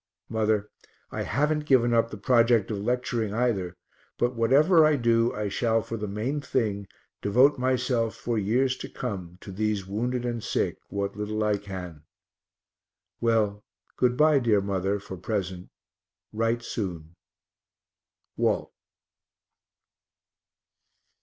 [0.29, 0.71] Mother,
[1.11, 3.77] I haven't given up the project of lecturing, either,
[4.17, 6.87] but whatever I do, I shall for the main thing
[7.21, 12.01] devote myself for years to come to these wounded and sick, what little I can.
[13.19, 13.63] Well,
[13.95, 15.69] good bye, dear mother, for present
[16.33, 17.15] write soon.
[18.35, 18.71] WALT.